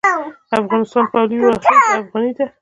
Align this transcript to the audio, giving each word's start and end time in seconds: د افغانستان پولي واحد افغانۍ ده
د 0.03 0.03
افغانستان 0.61 1.03
پولي 1.11 1.37
واحد 1.39 1.99
افغانۍ 2.01 2.31
ده 2.37 2.45